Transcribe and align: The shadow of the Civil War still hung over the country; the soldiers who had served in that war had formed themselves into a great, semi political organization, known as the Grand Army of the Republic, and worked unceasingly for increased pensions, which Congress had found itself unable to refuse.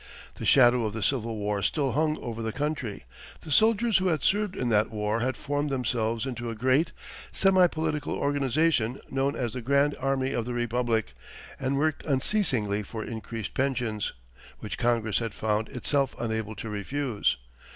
The 0.39 0.45
shadow 0.45 0.83
of 0.85 0.93
the 0.93 1.03
Civil 1.03 1.35
War 1.37 1.61
still 1.61 1.91
hung 1.91 2.17
over 2.23 2.41
the 2.41 2.51
country; 2.51 3.05
the 3.41 3.51
soldiers 3.51 3.99
who 3.99 4.07
had 4.07 4.23
served 4.23 4.55
in 4.55 4.69
that 4.69 4.89
war 4.89 5.19
had 5.19 5.37
formed 5.37 5.69
themselves 5.69 6.25
into 6.25 6.49
a 6.49 6.55
great, 6.55 6.91
semi 7.31 7.67
political 7.67 8.15
organization, 8.15 8.99
known 9.11 9.35
as 9.35 9.53
the 9.53 9.61
Grand 9.61 9.95
Army 9.99 10.31
of 10.31 10.45
the 10.45 10.55
Republic, 10.55 11.13
and 11.59 11.77
worked 11.77 12.03
unceasingly 12.07 12.81
for 12.81 13.03
increased 13.05 13.53
pensions, 13.53 14.13
which 14.57 14.79
Congress 14.79 15.19
had 15.19 15.35
found 15.35 15.69
itself 15.69 16.15
unable 16.17 16.55
to 16.55 16.67
refuse. 16.71 17.37